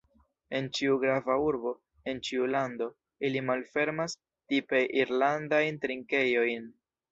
[0.59, 1.73] En ĉiu grava urbo,
[2.13, 2.89] en ĉiu lando,
[3.31, 6.69] ili malfermas “tipe irlandajn trinkejojn.